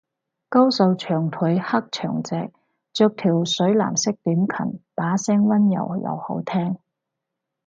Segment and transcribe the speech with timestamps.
[0.49, 2.51] 高瘦長腿黑長直，
[2.91, 6.79] 着條水藍色短裙，把聲溫柔又好聽